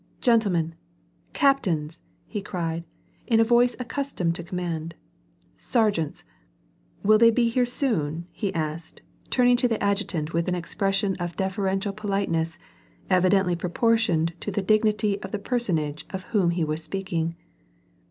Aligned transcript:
"Gentlemen 0.19 0.73
I 0.73 1.29
Captains!" 1.33 2.01
he 2.25 2.41
cried, 2.41 2.85
in 3.27 3.39
a 3.39 3.43
voice 3.43 3.75
accustomed 3.79 4.33
to 4.33 4.43
command. 4.43 4.95
"Sergeants!— 5.57 6.23
Will 7.03 7.19
they 7.19 7.29
be 7.29 7.49
here 7.49 7.67
soon?" 7.67 8.25
he 8.31 8.51
asked, 8.55 9.03
turning 9.29 9.57
to 9.57 9.67
the 9.67 9.77
adjutant 9.79 10.33
with 10.33 10.47
an 10.47 10.55
expression 10.55 11.15
of 11.17 11.35
deferential 11.37 11.93
politeness 11.93 12.57
evidently 13.11 13.55
proportioned 13.55 14.33
to 14.39 14.49
the 14.49 14.63
dignity 14.63 15.21
of 15.21 15.31
the 15.31 15.37
personage 15.37 16.07
of 16.09 16.23
whom 16.33 16.49
he 16.49 16.63
was 16.63 16.83
speaking. 16.83 17.35